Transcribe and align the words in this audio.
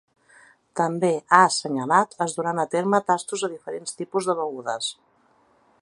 També, 0.79 1.11
ha 1.35 1.41
assenyalat, 1.49 2.17
es 2.27 2.33
duran 2.39 2.63
a 2.63 2.65
terme 2.77 3.03
tastos 3.11 3.45
de 3.47 3.51
diferents 3.53 3.97
tipus 4.01 4.31
de 4.31 4.37
begudes. 4.41 4.91